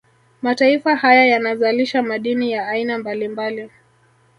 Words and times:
Mataifa 0.41 0.95
haya 0.95 1.25
yanazalisha 1.25 2.03
madini 2.03 2.51
ya 2.51 2.67
aina 2.67 2.97
mbalimbali 2.97 3.69